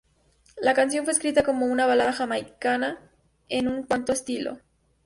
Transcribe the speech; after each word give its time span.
La 0.59 0.73
canción 0.73 1.03
fue 1.05 1.13
escrita 1.13 1.43
como 1.43 1.67
una 1.67 1.85
balada 1.85 2.11
Jamaicana, 2.11 2.97
en 3.49 3.83
cuanto 3.83 4.13
estilo. 4.13 4.57